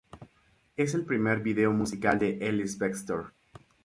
Es 0.77 0.95
el 0.95 1.05
primer 1.05 1.41
video 1.41 1.71
musical 1.73 2.17
de 2.17 2.39
Ellis-Bextor. 2.41 3.33